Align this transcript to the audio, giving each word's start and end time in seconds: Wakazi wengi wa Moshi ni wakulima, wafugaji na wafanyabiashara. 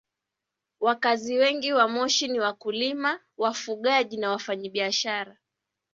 Wakazi 0.79 1.37
wengi 1.37 1.73
wa 1.73 1.87
Moshi 1.87 2.27
ni 2.27 2.39
wakulima, 2.39 3.19
wafugaji 3.37 4.17
na 4.17 4.29
wafanyabiashara. 4.31 5.37